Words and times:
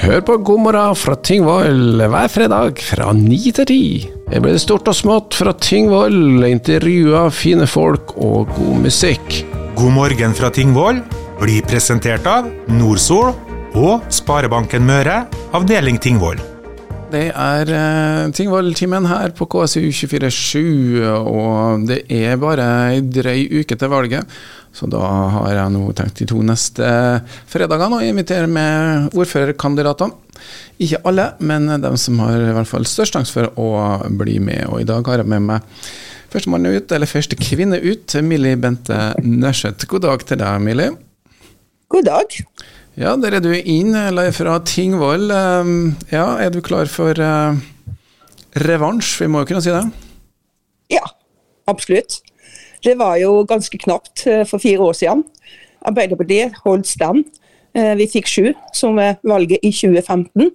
Hør 0.00 0.22
på 0.24 0.34
God 0.48 0.62
morgen 0.64 0.94
fra 0.96 1.12
Tingvoll 1.28 2.00
hver 2.00 2.30
fredag 2.32 2.78
fra 2.80 3.10
ni 3.12 3.50
til 3.52 3.66
ti. 3.68 3.82
Her 4.30 4.40
blir 4.40 4.56
det 4.56 4.62
stort 4.62 4.88
og 4.88 4.96
smått 4.96 5.36
fra 5.36 5.52
Tingvoll, 5.52 6.40
intervjuer, 6.48 7.28
fine 7.28 7.66
folk 7.68 8.14
og 8.16 8.48
god 8.56 8.78
musikk. 8.86 9.42
God 9.76 9.92
morgen 9.98 10.32
fra 10.38 10.48
Tingvoll 10.56 11.02
blir 11.42 11.68
presentert 11.68 12.24
av 12.24 12.48
Nordsol 12.72 13.34
og 13.76 14.08
Sparebanken 14.08 14.88
Møre, 14.88 15.26
avdeling 15.52 16.00
Tingvoll. 16.00 16.40
Det 17.10 17.26
er 17.34 17.70
uh, 17.74 18.30
Tingvoll-timen 18.30 19.08
her 19.10 19.32
på 19.34 19.48
KSU 19.50 19.88
247, 19.90 21.02
og 21.10 21.86
det 21.88 22.04
er 22.06 22.38
bare 22.38 22.66
ei 22.92 23.00
drøy 23.02 23.48
uke 23.60 23.74
til 23.74 23.90
valget. 23.90 24.36
Så 24.70 24.86
da 24.86 25.00
har 25.34 25.56
jeg 25.56 25.72
nå 25.74 25.88
tenkt 25.98 26.20
de 26.22 26.28
to 26.30 26.38
neste 26.46 26.86
fredagene 27.50 27.98
å 27.98 28.06
invitere 28.06 28.46
med 28.46 29.16
ordførerkandidater. 29.18 30.14
Ikke 30.78 31.02
alle, 31.10 31.32
men 31.42 31.66
de 31.82 31.90
som 31.98 32.22
har 32.22 32.38
i 32.38 32.54
hvert 32.54 32.70
fall 32.70 32.86
størst 32.86 33.18
sjanse 33.18 33.34
for 33.34 33.50
å 33.58 33.72
bli 34.20 34.38
med. 34.38 34.68
Og 34.70 34.84
i 34.84 34.86
dag 34.86 35.10
har 35.10 35.24
jeg 35.24 35.32
med 35.34 35.48
meg 35.48 35.66
førstemann 36.30 36.70
ut, 36.70 36.94
eller 36.94 37.10
første 37.10 37.38
kvinne 37.40 37.82
ut, 37.82 38.20
Millie 38.22 38.60
Bente 38.60 39.16
Nørseth. 39.26 39.90
God 39.90 40.06
dag 40.06 40.22
til 40.30 40.38
deg, 40.44 40.62
Millie. 40.62 40.94
God 41.90 42.06
dag. 42.06 42.38
Ja, 43.00 43.14
der 43.16 43.38
er 43.38 43.40
du 43.40 43.54
inn, 43.56 43.94
eller 43.96 44.28
fra 44.36 44.58
Tingvoll. 44.60 45.30
Ehm, 45.32 45.94
ja, 46.12 46.34
er 46.36 46.50
du 46.52 46.58
klar 46.60 46.84
for 46.84 47.16
uh, 47.16 47.56
revansj? 48.60 49.14
Vi 49.22 49.28
må 49.32 49.40
jo 49.40 49.48
kunne 49.48 49.62
si 49.64 49.72
det? 49.72 49.86
Ja, 50.92 51.06
absolutt. 51.70 52.18
Det 52.84 52.98
var 53.00 53.16
jo 53.16 53.46
ganske 53.48 53.80
knapt 53.80 54.26
uh, 54.28 54.42
for 54.44 54.60
fire 54.60 54.84
år 54.84 54.98
siden. 54.98 55.24
Arbeiderpartiet 55.88 56.60
holdt 56.66 56.92
stand. 56.92 57.24
Uh, 57.72 57.94
vi 57.96 58.10
fikk 58.18 58.28
sju, 58.28 58.52
som 58.76 59.00
ved 59.00 59.24
valget 59.24 59.64
i 59.64 59.72
2015. 59.72 60.52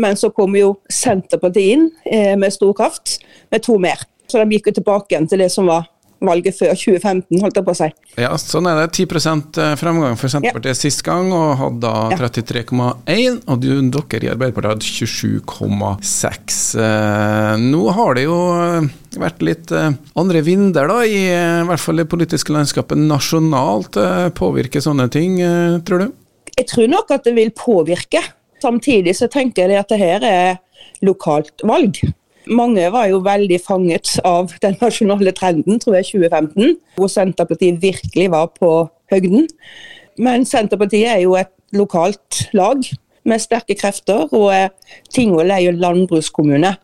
Men 0.00 0.16
så 0.16 0.32
kom 0.32 0.56
jo 0.56 0.78
Senterpartiet 0.88 1.76
inn 1.76 2.40
med 2.40 2.56
stor 2.56 2.72
kraft, 2.72 3.18
med 3.52 3.68
to 3.68 3.76
mer. 3.76 4.00
Så 4.32 4.40
de 4.40 4.56
gikk 4.56 4.72
jo 4.72 4.78
tilbake 4.80 5.12
igjen 5.12 5.28
til 5.28 5.44
det 5.44 5.52
som 5.52 5.68
var 5.68 5.91
valget 6.26 6.56
før 6.56 6.72
2015, 6.76 7.40
holdt 7.42 7.58
jeg 7.58 7.66
på 7.66 7.74
å 7.74 7.78
si. 7.78 7.88
Ja, 8.20 8.30
sånn 8.40 8.68
er 8.70 8.80
det. 8.80 8.88
10 8.94 9.06
eh, 9.62 9.74
fremgang 9.80 10.16
for 10.20 10.32
Senterpartiet 10.32 10.74
ja. 10.74 10.78
sist 10.78 11.02
gang, 11.06 11.30
og 11.34 11.56
hadde 11.60 11.80
da 11.84 12.18
33,1. 12.20 13.42
Og 13.46 13.62
du, 13.62 13.68
dere 13.96 14.28
i 14.28 14.32
Arbeiderpartiet 14.32 14.74
hadde 14.74 14.88
27,6. 14.88 16.60
Eh, 16.86 17.52
nå 17.62 17.82
har 17.98 18.18
det 18.18 18.26
jo 18.26 18.38
eh, 18.56 18.90
vært 19.22 19.44
litt 19.44 19.72
andre 19.72 20.42
vinder, 20.44 20.88
da, 20.88 21.02
i, 21.04 21.22
i 21.28 21.68
hvert 21.68 21.82
fall 21.82 22.02
det 22.02 22.08
politiske 22.10 22.54
landskapet 22.54 23.00
nasjonalt. 23.00 23.98
Påvirker 24.38 24.84
sånne 24.84 25.08
ting, 25.12 25.38
tror 25.86 26.06
du? 26.06 26.08
Jeg 26.52 26.68
tror 26.68 26.88
nok 26.90 27.12
at 27.14 27.26
det 27.26 27.36
vil 27.36 27.52
påvirke. 27.56 28.22
Samtidig 28.62 29.16
så 29.18 29.28
tenker 29.32 29.72
jeg 29.72 29.80
at 29.80 29.90
det 29.90 30.00
her 30.00 30.26
er 30.26 30.60
lokalt 31.04 31.64
valg. 31.66 31.98
Mange 32.46 32.88
var 32.92 33.06
jo 33.06 33.20
veldig 33.22 33.58
fanget 33.62 34.16
av 34.26 34.52
den 34.62 34.76
nasjonale 34.80 35.32
trenden, 35.36 35.78
tror 35.80 35.98
jeg, 35.98 36.08
2015, 36.12 36.76
hvor 36.96 37.10
Senterpartiet 37.12 37.82
virkelig 37.82 38.30
var 38.30 38.50
på 38.56 38.72
høgden. 39.12 39.48
Men 40.18 40.46
Senterpartiet 40.46 41.10
er 41.10 41.22
jo 41.22 41.36
et 41.38 41.52
lokalt 41.72 42.48
lag 42.52 42.82
med 43.24 43.38
sterke 43.38 43.76
krefter, 43.78 44.26
og 44.34 44.52
Tingvoll 45.14 45.50
er 45.50 45.66
jo 45.68 45.76
landbrukskommune. 45.78 46.74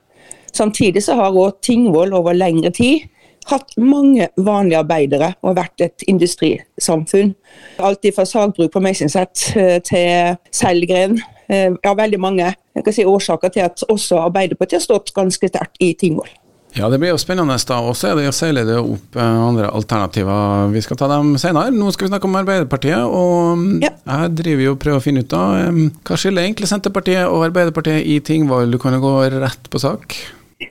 Samtidig 0.52 1.02
så 1.02 1.14
har 1.14 1.34
også 1.34 1.58
Tingvoll 1.62 2.14
over 2.14 2.32
lengre 2.32 2.70
tid 2.70 3.08
hatt 3.48 3.76
mange 3.80 4.28
vanlige 4.36 4.78
arbeidere 4.82 5.32
og 5.42 5.56
vært 5.56 5.80
et 5.84 6.04
industrisamfunn. 6.08 7.34
Alt 7.80 8.06
fra 8.14 8.26
sagbruk 8.28 8.72
på 8.72 8.82
Meisingset 8.84 9.48
eh, 9.56 9.78
til 9.84 10.36
Selgren 10.52 11.18
ja, 11.48 11.94
veldig 11.96 12.18
mange 12.20 12.52
si, 12.92 13.06
årsaker 13.08 13.54
til 13.54 13.64
at 13.64 13.86
også 13.88 14.20
Arbeiderpartiet 14.26 14.82
har 14.82 14.84
stått 14.84 15.14
ganske 15.16 15.48
sterkt 15.48 15.80
i 15.80 15.94
Tingvoll. 15.98 16.28
Ja, 16.76 16.88
det 16.88 16.98
blir 17.00 17.10
jo 17.14 17.18
spennende. 17.18 17.56
da, 17.68 17.80
Og 17.80 17.96
så 17.96 18.10
er 18.10 18.18
det 18.18 18.28
å 18.28 18.34
seile 18.34 18.64
det 18.68 18.76
opp 18.78 19.16
eh, 19.16 19.42
andre 19.48 19.70
alternativer. 19.72 20.68
Vi 20.74 20.82
skal 20.84 20.98
ta 21.00 21.08
dem 21.10 21.36
senere. 21.40 21.72
Nå 21.74 21.90
skal 21.94 22.06
vi 22.06 22.12
snakke 22.12 22.28
om 22.28 22.38
Arbeiderpartiet. 22.38 23.04
og 23.04 23.58
mm, 23.58 23.78
ja. 23.82 23.92
Jeg 24.06 24.34
driver 24.42 24.64
jo 24.64 24.74
og 24.76 24.80
prøver 24.82 25.00
å 25.00 25.04
finne 25.04 25.24
ut 25.24 25.36
av 25.36 25.78
hva 26.04 26.18
skiller 26.18 26.44
egentlig 26.44 26.68
Senterpartiet 26.70 27.26
og 27.26 27.46
Arbeiderpartiet 27.48 28.04
i 28.06 28.18
Tingvoll? 28.24 28.70
Du 28.70 28.78
kan 28.82 28.96
jo 28.96 29.02
gå 29.04 29.14
rett 29.38 29.70
på 29.70 29.80
sak. 29.82 30.18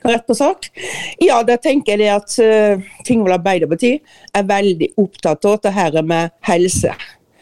Rett 0.04 0.26
på 0.28 0.36
sak? 0.36 0.68
Ja, 1.24 1.40
da 1.42 1.56
tenker 1.60 1.98
jeg 1.98 2.12
at 2.12 2.34
Tingvoll 3.08 3.38
Arbeiderparti 3.38 3.94
er 4.36 4.48
veldig 4.48 4.92
opptatt 5.00 5.48
av 5.48 5.58
dette 5.58 6.02
med 6.04 6.34
helse 6.46 6.92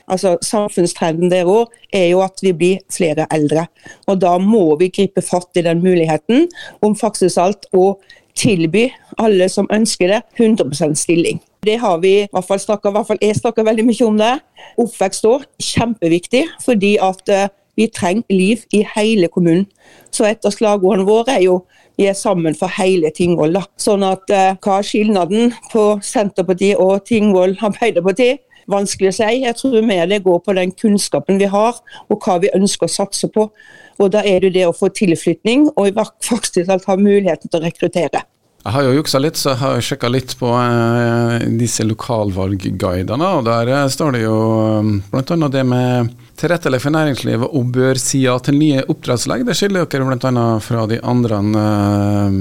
altså 0.08 0.36
Samfunnstrenden 0.44 1.30
der 1.32 1.48
òg 1.50 1.72
er 1.94 2.08
jo 2.10 2.22
at 2.24 2.42
vi 2.42 2.52
blir 2.52 2.84
flere 2.92 3.26
eldre. 3.34 3.66
Og 4.06 4.20
da 4.22 4.36
må 4.38 4.76
vi 4.80 4.90
gripe 4.92 5.24
fatt 5.24 5.58
i 5.58 5.64
den 5.66 5.82
muligheten 5.84 6.46
om 6.84 6.96
faktisk 6.96 7.40
alt 7.42 7.68
å 7.74 7.96
tilby 8.36 8.90
alle 9.22 9.48
som 9.48 9.68
ønsker 9.72 10.12
det, 10.12 10.22
100% 10.36 10.98
stilling. 11.00 11.40
Det 11.66 11.78
har 11.82 11.98
vi 11.98 12.12
i 12.20 12.26
hvert 12.30 12.46
fall 12.46 12.60
snakket, 12.62 12.90
i 12.90 12.94
hvert 12.94 13.08
fall 13.08 13.22
jeg 13.24 13.38
snakker 13.38 13.66
veldig 13.66 13.86
mye 13.88 14.06
om 14.06 14.18
det. 14.20 14.34
Oppvekstår, 14.78 15.46
kjempeviktig. 15.62 16.44
fordi 16.64 16.96
at 17.02 17.32
uh, 17.32 17.48
vi 17.76 17.86
trenger 17.86 18.24
liv 18.30 18.62
i 18.72 18.84
hele 18.96 19.28
kommunen. 19.28 19.66
Så 20.10 20.24
et 20.24 20.44
av 20.46 20.54
slagordene 20.54 21.08
våre 21.08 21.36
er 21.36 21.42
jo 21.44 21.58
vi 21.96 22.06
er 22.08 22.16
sammen 22.16 22.54
for 22.56 22.68
hele 22.76 23.10
Tingvoll. 23.16 23.56
Sånn 23.80 24.04
at 24.04 24.28
eh, 24.32 24.56
hva 24.60 24.78
er 24.78 24.84
skilnaden 24.84 25.54
på 25.72 25.84
Senterpartiet 26.04 26.76
og 26.80 27.06
Tingvoll 27.08 27.56
Arbeiderparti? 27.64 28.34
Vanskelig 28.70 29.12
å 29.12 29.16
si. 29.18 29.32
Jeg 29.42 29.58
tror 29.58 29.82
mer 29.86 30.06
det 30.10 30.22
går 30.26 30.38
på 30.44 30.54
den 30.56 30.72
kunnskapen 30.76 31.40
vi 31.40 31.50
har, 31.50 31.80
og 32.10 32.22
hva 32.22 32.38
vi 32.42 32.52
ønsker 32.56 32.88
å 32.88 32.96
satse 32.98 33.30
på. 33.32 33.50
Og 33.96 34.12
Da 34.12 34.22
er 34.26 34.40
det 34.44 34.54
det 34.54 34.66
å 34.68 34.76
få 34.76 34.90
tilflytning, 34.92 35.70
og 35.76 36.00
faktisk 36.24 36.68
alt 36.68 36.84
ha 36.84 36.96
muligheten 37.00 37.48
til 37.48 37.60
å 37.60 37.64
rekruttere. 37.64 38.26
Jeg 38.66 38.74
har 38.74 38.82
jo 38.82 38.94
juksa 38.96 39.20
litt, 39.22 39.38
så 39.38 39.52
jeg 39.52 39.60
har 39.60 39.84
sjekka 39.84 40.08
litt 40.10 40.32
på 40.40 40.48
eh, 40.58 41.44
disse 41.54 41.84
lokalvalgguidene. 41.86 43.28
og 43.38 43.44
Der 43.46 43.70
eh, 43.70 43.84
står 43.94 44.16
det 44.16 44.22
jo 44.24 44.34
um, 44.82 44.88
bl.a. 45.12 45.48
det 45.54 45.62
med 45.62 46.10
tilrettelegge 46.36 46.82
for 46.82 46.96
næringslivet 46.96 47.46
og 47.46 47.70
bør 47.76 48.00
si 48.02 48.24
ja 48.24 48.34
til 48.42 48.58
nye 48.58 48.82
oppdrettsanlegg. 48.82 49.46
Det 49.46 49.54
skiller 49.54 49.86
dere 49.86 50.10
bl.a. 50.10 50.46
fra 50.58 50.82
de 50.90 50.98
andre. 50.98 51.40
Eh, 51.62 52.40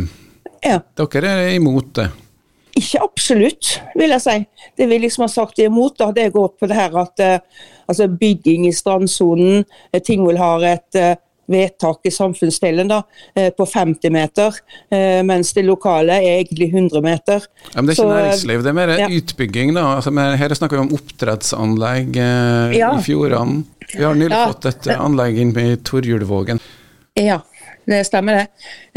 ja. 0.72 0.82
Dere 0.98 1.36
er 1.46 1.54
imot 1.60 1.94
det? 2.02 2.10
Ikke 2.76 3.04
absolutt, 3.04 3.78
vil 3.96 4.12
jeg 4.16 4.24
si. 4.24 4.40
Det 4.78 4.88
vi 4.90 5.00
liksom 5.00 5.26
har 5.26 5.32
sagt 5.32 5.62
imot, 5.64 5.98
da, 6.02 6.10
det 6.16 6.34
går 6.34 6.56
på 6.60 6.68
det 6.68 6.78
her 6.78 6.98
at 7.00 7.24
uh, 7.24 7.62
altså 7.88 8.10
bygging 8.12 8.66
i 8.68 8.74
strandsonen 8.76 9.64
Ting 10.04 10.26
vil 10.26 10.40
ha 10.42 10.58
et 10.68 11.00
uh, 11.00 11.14
vedtak 11.48 12.08
i 12.10 12.12
samfunnsdelen 12.12 12.90
da, 12.90 13.04
på 13.54 13.68
50 13.70 14.10
meter, 14.10 14.56
mens 15.30 15.52
det 15.54 15.62
lokale 15.68 16.16
er 16.18 16.40
egentlig 16.40 16.72
100 16.72 17.04
meter. 17.06 17.46
Ja, 17.68 17.84
men 17.84 17.92
det 17.92 17.94
er 17.94 18.00
ikke 18.00 18.02
Så, 18.02 18.08
næringsliv, 18.10 18.64
det 18.66 18.72
er 18.72 18.78
mer 18.80 18.94
ja. 18.98 19.10
utbygging. 19.14 19.76
da. 19.76 19.84
Altså, 20.00 20.10
her 20.42 20.56
snakker 20.58 20.80
vi 20.80 20.82
om 20.88 20.96
oppdrettsanlegg 20.98 22.18
ja. 22.18 22.90
i 22.98 23.06
fjordene. 23.06 23.62
Vi 23.94 24.02
har 24.02 24.18
nylig 24.18 24.42
fått 24.42 24.66
et 24.72 24.90
anlegg 24.96 25.38
inn 25.44 25.54
i 25.54 25.76
Torjulvågen. 25.86 26.64
Ja, 27.22 27.44
det 27.86 28.02
stemmer 28.08 28.40
det. 28.40 28.46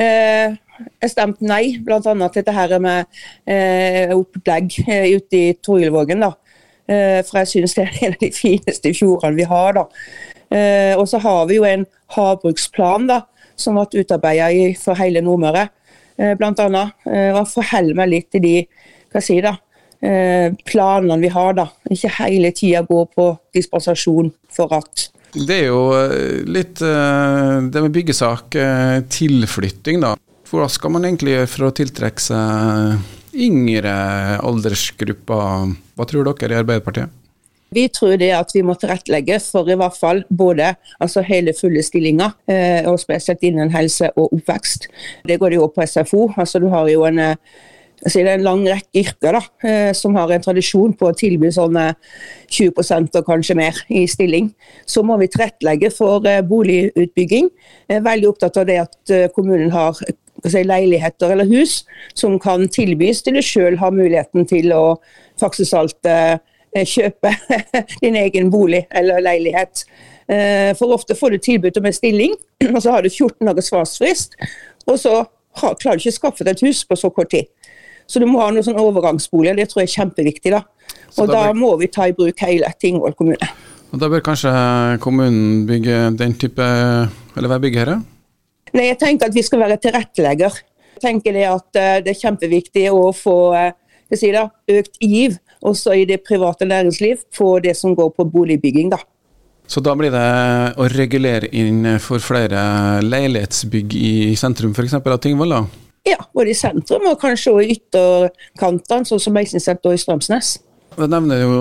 Eh, 0.01 0.57
jeg 1.03 1.13
stemte 1.13 1.47
nei, 1.47 1.79
bl.a. 1.85 2.01
til 2.01 2.35
dette 2.37 2.55
her 2.55 2.75
med 2.83 3.09
eh, 3.51 4.15
opplegg 4.15 4.79
eh, 4.87 5.09
ute 5.19 5.41
i 5.41 5.55
Torgilvågen. 5.63 6.23
Eh, 6.25 7.21
for 7.27 7.41
jeg 7.43 7.53
synes 7.55 7.75
det 7.77 7.87
er 7.87 7.99
en 8.07 8.15
av 8.17 8.21
de 8.23 8.31
fineste 8.35 8.95
fjordene 8.97 9.39
vi 9.39 9.49
har. 9.49 9.81
da. 9.81 9.89
Og 10.97 11.05
så 11.11 11.19
har 11.21 11.43
vi 11.51 11.59
jo 11.59 11.67
en 11.69 11.83
havbruksplan 12.15 13.09
da, 13.11 13.19
som 13.59 13.77
ble 13.77 14.01
utarbeidet 14.01 14.79
for 14.81 14.97
hele 14.97 15.21
Nordmøre, 15.21 15.67
bl.a. 16.17 16.85
Og 17.37 17.51
forholder 17.51 17.99
meg 17.99 18.09
litt 18.15 18.31
til 18.33 18.47
de 18.47 18.55
hva 19.13 19.21
si 19.25 19.37
da, 19.45 19.55
eh, 20.01 20.55
planene 20.65 21.21
vi 21.21 21.29
har. 21.29 21.53
da. 21.55 21.69
Ikke 21.91 22.09
hele 22.23 22.51
tida 22.53 22.83
gå 22.83 23.05
på 23.15 23.39
dispensasjon 23.55 24.33
for 24.49 24.73
at 24.73 25.11
det 25.35 25.59
er 25.59 25.67
jo 25.69 25.83
litt 26.49 26.81
det 26.81 27.83
med 27.85 27.93
byggesak, 27.95 28.57
tilflytting, 29.13 30.01
da. 30.05 30.15
Hva 30.49 30.69
skal 30.73 30.95
man 30.95 31.05
egentlig 31.05 31.35
gjøre 31.35 31.51
for 31.53 31.69
å 31.69 31.75
tiltrekke 31.77 32.25
seg 32.25 33.37
yngre 33.37 33.95
aldersgrupper? 34.41 35.75
Hva 35.99 36.09
tror 36.09 36.31
dere 36.33 36.57
i 36.57 36.61
Arbeiderpartiet? 36.63 37.13
Vi 37.69 37.85
tror 37.93 38.17
det 38.17 38.31
at 38.33 38.53
vi 38.57 38.63
må 38.65 38.75
tilrettelegge 38.81 39.37
for 39.45 39.69
i 39.69 39.77
hvert 39.77 39.97
fall 39.99 40.23
både 40.33 40.71
altså 41.05 41.21
hele 41.27 41.53
fulle 41.57 41.83
stillinger, 41.85 42.33
eh, 42.49 42.89
og 42.89 42.97
spesielt 43.01 43.45
innen 43.45 43.73
helse 43.75 44.09
og 44.17 44.33
oppvekst. 44.39 44.89
Det 45.29 45.37
går 45.41 45.53
det 45.53 45.59
jo 45.61 45.69
på 45.75 45.85
SFO. 45.85 46.31
altså 46.37 46.63
Du 46.63 46.69
har 46.73 46.89
jo 46.89 47.05
en 47.05 47.21
altså 48.03 48.23
det 48.23 48.31
er 48.31 48.39
en 48.39 48.47
lang 48.47 48.63
rekke 48.69 49.03
yrker 49.03 49.39
da, 49.39 49.43
eh, 49.69 49.91
som 49.97 50.17
har 50.19 50.31
en 50.35 50.45
tradisjon 50.45 50.95
på 50.99 51.09
å 51.09 51.17
tilby 51.19 51.51
sånne 51.55 51.91
20% 52.47 53.19
og 53.21 53.27
kanskje 53.27 53.59
mer 53.59 53.83
i 53.89 54.07
stilling. 54.11 54.53
Så 54.87 55.03
må 55.07 55.19
vi 55.21 55.31
tilrettelegge 55.33 55.91
for 55.95 56.25
boligutbygging. 56.49 57.51
Jeg 57.89 58.01
er 58.01 58.07
veldig 58.07 58.31
opptatt 58.31 58.61
av 58.61 58.69
det 58.69 58.81
at 58.85 59.15
kommunen 59.35 59.71
har 59.75 59.99
si, 60.47 60.63
leiligheter 60.65 61.33
eller 61.33 61.49
hus 61.49 61.83
som 62.15 62.39
kan 62.43 62.69
tilbys 62.73 63.23
til 63.25 63.39
du 63.39 63.43
sjøl 63.45 63.79
har 63.81 63.95
muligheten 63.95 64.47
til 64.49 64.73
å 64.75 64.99
faktisk 65.41 65.77
alt 65.79 66.09
eh, 66.11 66.39
kjøpe 66.77 67.33
din 68.03 68.19
egen 68.19 68.53
bolig 68.53 68.85
eller 68.91 69.23
leilighet. 69.25 69.85
Eh, 70.29 70.75
for 70.79 70.95
ofte 70.95 71.17
får 71.19 71.35
du 71.35 71.39
tilbud 71.43 71.81
om 71.81 71.89
en 71.89 71.97
stilling, 71.97 72.37
og 72.75 72.81
så 72.83 72.95
har 72.95 73.05
du 73.05 73.11
14 73.11 73.47
dagers 73.49 73.71
svarsfrist, 73.73 74.39
og 74.87 74.99
så 75.01 75.23
klarer 75.59 75.99
du 75.99 76.05
ikke 76.05 76.15
å 76.15 76.19
skaffe 76.21 76.47
deg 76.47 76.59
et 76.59 76.67
hus 76.69 76.85
på 76.87 76.99
så 76.99 77.11
kort 77.15 77.33
tid. 77.35 77.49
Så 78.09 78.23
du 78.23 78.27
må 78.29 78.41
ha 78.41 78.51
noen 78.53 78.65
sånn 78.65 78.81
overgangsboliger, 78.81 79.59
det 79.59 79.69
tror 79.69 79.83
jeg 79.85 79.91
er 79.91 79.97
kjempeviktig. 79.99 80.53
da. 80.55 80.63
Og 81.19 81.29
da, 81.29 81.49
da 81.49 81.57
må 81.57 81.75
vi 81.81 81.91
ta 81.93 82.07
i 82.09 82.15
bruk 82.17 82.41
hele 82.45 82.71
Tingvoll 82.81 83.17
kommune. 83.19 83.51
Og 83.93 84.01
Da 84.01 84.09
bør 84.13 84.25
kanskje 84.25 84.53
kommunen 85.01 85.67
bygge 85.69 85.99
den 86.17 86.35
type, 86.41 86.65
eller 87.37 87.53
være 87.53 87.65
byggherre? 87.65 87.99
Nei, 88.77 88.91
jeg 88.91 88.99
tenker 89.01 89.31
at 89.31 89.37
vi 89.37 89.45
skal 89.45 89.63
være 89.63 89.79
tilrettelegger. 89.81 90.57
Jeg 90.99 91.05
tenker 91.05 91.37
det 91.37 91.45
at 91.49 91.79
eh, 91.81 92.01
det 92.05 92.13
er 92.13 92.21
kjempeviktig 92.21 92.89
å 92.93 93.09
få 93.17 93.37
eh, 93.57 93.71
si 94.17 94.33
da, 94.35 94.49
økt 94.73 94.99
giv 95.01 95.39
også 95.65 95.95
i 95.97 96.05
det 96.09 96.21
private 96.27 96.69
næringsliv 96.69 97.25
på 97.37 97.57
det 97.65 97.75
som 97.77 97.97
går 97.97 98.13
på 98.17 98.29
boligbygging. 98.29 98.93
da. 98.93 99.01
Så 99.69 99.81
da 99.85 99.93
blir 99.97 100.13
det 100.13 100.29
å 100.81 100.87
regulere 100.93 101.49
inn 101.53 101.99
for 102.01 102.23
flere 102.25 103.03
leilighetsbygg 103.05 103.97
i 104.01 104.15
sentrum 104.37 104.73
f.eks. 104.73 104.97
av 104.97 105.21
Tingvoll? 105.21 105.53
da? 105.53 105.88
Ja, 106.09 106.17
både 106.33 106.55
i 106.55 106.57
sentrum 106.57 107.05
og 107.11 107.19
kanskje 107.21 107.53
også 107.53 107.67
i 107.67 107.75
ytterkantene, 107.77 109.09
sånn 109.09 109.21
som 109.21 109.35
jeg 109.35 109.49
Meisingset 109.49 109.85
er 109.85 109.97
i 109.97 110.01
Strømsnes. 110.01 110.55
Det 110.99 111.07
nevner 111.13 111.43
jo 111.45 111.59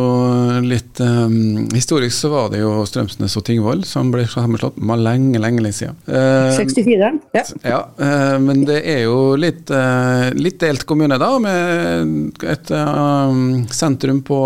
litt 0.66 1.00
um, 1.04 1.68
Historisk 1.74 2.16
så 2.18 2.30
var 2.32 2.50
det 2.50 2.62
jo 2.64 2.72
Strømsnes 2.90 3.36
og 3.38 3.44
Tingvoll 3.46 3.84
som 3.86 4.10
ble 4.14 4.24
sammenslått 4.30 4.80
lenge, 4.82 5.38
lenge 5.38 5.62
lenge 5.62 5.78
siden. 5.78 5.98
Uh, 6.10 6.50
64, 6.58 7.12
ja. 7.36 7.44
ja 7.62 7.80
uh, 8.00 8.38
men 8.42 8.64
det 8.66 8.80
er 8.82 9.04
jo 9.06 9.36
litt, 9.38 9.70
uh, 9.70 10.30
litt, 10.34 10.58
delt 10.64 10.88
kommune, 10.90 11.20
da, 11.22 11.30
med 11.42 12.44
et 12.48 12.72
sentrum 13.74 14.24
på 14.26 14.40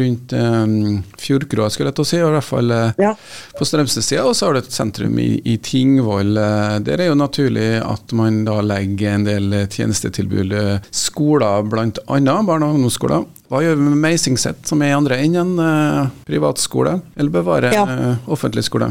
rundt 0.00 0.32
um, 0.32 1.02
Fjordkroa, 1.20 1.68
skulle 1.72 1.92
jeg 1.92 1.98
til 1.98 2.06
å 2.06 2.08
si, 2.08 2.20
og 2.22 2.30
i 2.30 2.36
hvert 2.38 2.48
fall 2.48 2.72
ja. 3.00 3.12
på 3.58 3.68
Strømsnes-sida. 3.68 4.24
Og 4.24 4.36
så 4.38 4.48
har 4.48 4.56
du 4.56 4.62
et 4.62 4.72
sentrum 4.72 5.18
i, 5.20 5.30
i 5.44 5.58
Tingvoll. 5.60 6.38
der 6.86 7.02
er 7.02 7.10
jo 7.10 7.18
naturlig 7.18 7.68
at 7.82 8.14
man 8.16 8.44
da 8.48 8.60
legger 8.64 9.18
en 9.18 9.28
del 9.28 9.58
tjenestetilbud, 9.66 10.56
skoler 10.94 11.68
bl.a., 11.68 11.92
barne- 12.16 12.64
og 12.64 12.78
ungdomsskoler 12.78 13.26
hva 13.48 13.62
gjør 13.64 13.78
vi 13.78 13.84
med 13.86 14.00
Meisingset, 14.02 14.60
som 14.68 14.82
er 14.84 14.92
i 14.92 14.96
andre 14.96 15.18
enden, 15.24 15.54
uh, 15.56 16.08
privatskole, 16.28 16.98
eller 17.16 17.32
bevare 17.32 17.72
ja. 17.72 17.84
uh, 17.88 18.32
offentlig 18.32 18.66
skole? 18.66 18.90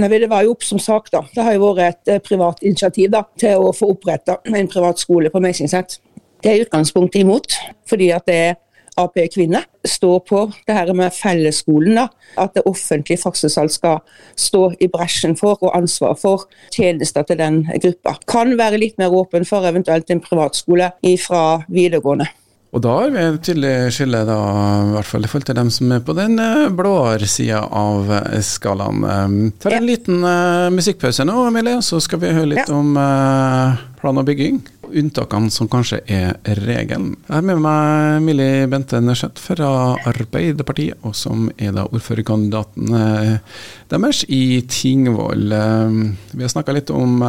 Nei, 0.00 0.10
det 0.10 0.28
var 0.28 0.42
jo 0.44 0.56
opp 0.56 0.64
som 0.66 0.80
sak, 0.82 1.08
da. 1.14 1.22
Det 1.32 1.44
har 1.46 1.54
jo 1.54 1.70
vært 1.70 2.02
et 2.02 2.16
eh, 2.16 2.22
privat 2.22 2.58
initiativ 2.66 3.12
da, 3.14 3.22
til 3.38 3.62
å 3.62 3.70
få 3.72 3.92
oppretta 3.94 4.40
en 4.50 4.68
privat 4.68 4.98
skole 4.98 5.30
på 5.30 5.40
Meisingset. 5.40 6.00
Det 6.42 6.50
er 6.50 6.64
utgangspunktet 6.64 7.22
imot, 7.22 7.54
fordi 7.88 8.10
at 8.12 8.26
det 8.28 8.38
er 8.50 8.54
Ap-kvinner 8.98 9.64
står 9.90 10.20
på 10.28 10.40
det 10.68 10.74
her 10.76 10.92
med 10.94 11.14
fellesskolen. 11.14 11.96
da, 11.98 12.08
At 12.38 12.54
det 12.54 12.62
offentlige 12.66 13.22
faktisk 13.22 13.58
skal 13.70 13.98
stå 14.36 14.72
i 14.80 14.88
bresjen 14.88 15.36
for 15.36 15.58
og 15.62 15.76
ansvar 15.76 16.14
for 16.14 16.46
tjenester 16.70 17.22
til 17.22 17.38
den 17.38 17.64
gruppa. 17.82 18.18
Kan 18.26 18.58
være 18.58 18.78
litt 18.78 18.98
mer 18.98 19.10
åpen 19.10 19.44
for 19.44 19.66
eventuelt 19.66 20.10
en 20.10 20.22
privatskole 20.22 20.92
fra 21.18 21.64
videregående. 21.68 22.28
Og 22.74 22.82
da 22.82 22.92
har 22.98 23.12
vi 23.14 23.20
et 23.22 23.36
tydelig 23.46 23.92
skille, 23.94 24.24
da, 24.26 24.36
i 24.82 24.94
hvert 24.96 25.06
fall 25.06 25.26
i 25.26 25.28
forhold 25.30 25.46
til 25.46 25.56
dem 25.60 25.68
som 25.70 25.92
er 25.94 26.00
på 26.02 26.14
den 26.18 26.40
eh, 26.42 26.64
blåere 26.74 27.28
sida 27.30 27.60
av 27.70 28.08
eh, 28.10 28.40
skalaen. 28.42 29.04
Um, 29.06 29.36
tar 29.62 29.76
en 29.76 29.84
ja. 29.84 29.90
liten 29.92 30.24
uh, 30.26 30.72
musikkpause 30.74 31.22
nå, 31.28 31.36
Emilie, 31.46 31.78
så 31.86 32.00
skal 32.02 32.18
vi 32.24 32.32
høre 32.34 32.50
litt 32.50 32.64
ja. 32.64 32.74
om 32.74 32.96
uh, 32.98 33.84
plan 34.00 34.18
og 34.18 34.26
bygging. 34.26 34.58
Unntakene 34.90 35.54
som 35.54 35.70
kanskje 35.70 36.00
er 36.10 36.34
regelen. 36.66 37.12
Jeg 37.28 37.36
har 37.36 37.46
med 37.46 37.62
meg 37.62 38.16
Emilie 38.18 38.66
Bente 38.72 38.98
Nørseth 38.98 39.38
fra 39.38 39.70
Arbeiderpartiet, 40.10 40.98
og 41.06 41.14
som 41.14 41.46
er 41.54 41.76
da 41.78 41.86
ordførerkandidaten 41.86 42.90
uh, 42.90 43.62
deres 43.94 44.26
i 44.26 44.64
Tingvoll. 44.66 45.46
vi 45.46 46.42
har 46.42 46.50
snakka 46.50 46.74
litt 46.74 46.90
om 46.90 47.22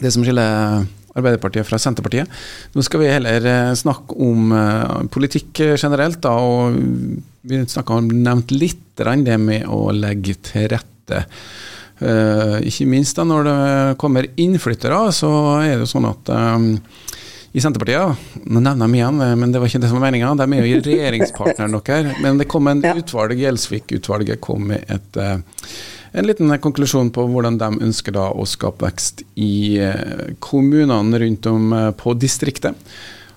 det 0.00 0.12
som 0.14 0.24
skiller 0.24 0.84
Arbeiderpartiet 1.14 1.66
fra 1.68 1.78
Senterpartiet. 1.78 2.30
Nå 2.74 2.82
skal 2.82 3.04
vi 3.04 3.12
heller 3.12 3.44
eh, 3.46 3.74
snakke 3.78 4.16
om 4.18 4.50
uh, 4.50 5.04
politikk 5.14 5.60
generelt, 5.78 6.18
da, 6.24 6.32
og 6.34 6.74
vi 7.46 7.60
snakka 7.70 8.00
nevnt 8.08 8.50
litt 8.54 8.80
det 8.98 9.38
med 9.42 9.68
å 9.70 9.88
legge 9.94 10.36
til 10.46 10.68
rette. 10.70 11.24
Ikke 11.98 12.86
minst 12.86 13.18
da 13.18 13.24
når 13.26 13.46
det 13.46 13.56
kommer 13.98 14.28
innflyttere, 14.38 15.00
så 15.14 15.30
er 15.64 15.72
det 15.72 15.82
jo 15.82 15.88
sånn 15.90 16.06
at 16.06 16.30
i 17.54 17.62
Senterpartiet, 17.62 18.22
nå 18.46 18.62
nevner 18.62 18.86
jeg 18.86 19.00
igjen, 19.00 19.18
men 19.40 19.54
det 19.54 19.58
var 19.58 19.70
ikke 19.70 19.80
det 19.82 19.90
som 19.90 19.98
var 19.98 20.06
meninga, 20.06 20.30
de 20.38 20.46
er 20.46 20.68
jo 20.68 20.78
regjeringspartneren 20.86 21.74
deres. 21.74 22.22
Men 22.22 22.38
det 22.38 22.46
kom 22.50 22.70
en 22.70 22.82
utvalg, 22.86 23.34
Gjelsvik-utvalget 23.42 24.42
kom 24.46 24.70
med 24.70 24.86
et 24.94 25.18
en 26.14 26.26
liten 26.26 26.58
konklusjon 26.62 27.10
på 27.10 27.24
hvordan 27.26 27.58
de 27.58 27.70
ønsker 27.88 28.14
da 28.14 28.28
å 28.30 28.46
skape 28.46 28.86
vekst 28.86 29.24
i 29.34 29.80
eh, 29.82 30.30
kommunene 30.42 31.18
rundt 31.24 31.48
om 31.50 31.74
eh, 31.74 31.90
på 31.98 32.14
distriktet. 32.14 32.78